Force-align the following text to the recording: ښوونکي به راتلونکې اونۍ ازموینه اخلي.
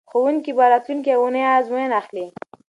ښوونکي 0.09 0.51
به 0.57 0.65
راتلونکې 0.71 1.13
اونۍ 1.17 1.43
ازموینه 1.57 1.95
اخلي. 2.01 2.25